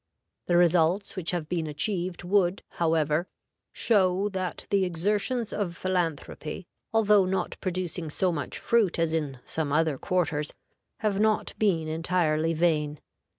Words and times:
The 0.47 0.57
results 0.57 1.15
which 1.15 1.29
have 1.29 1.47
been 1.47 1.67
achieved 1.67 2.23
would, 2.23 2.63
however, 2.71 3.27
show 3.71 4.29
that 4.29 4.65
the 4.71 4.83
exertions 4.83 5.53
of 5.53 5.77
philanthropy, 5.77 6.65
although 6.91 7.25
not 7.25 7.55
producing 7.61 8.09
so 8.09 8.31
much 8.31 8.57
fruit 8.57 8.97
as 8.97 9.13
in 9.13 9.37
some 9.45 9.71
other 9.71 9.99
quarters, 9.99 10.55
have 11.01 11.19
not 11.19 11.53
been 11.59 11.87
entirely 11.87 12.51
vain. 12.53 12.99